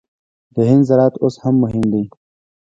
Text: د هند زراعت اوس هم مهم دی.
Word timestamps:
د 0.55 0.55
هند 0.69 0.83
زراعت 0.89 1.15
اوس 1.23 1.35
هم 1.43 1.55
مهم 1.63 1.85
دی. 1.93 2.03